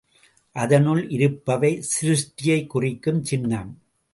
[0.55, 3.71] அதனுள் இருப்பவை சிருஷ்டியைக் குறிக்கும் சின்னம்.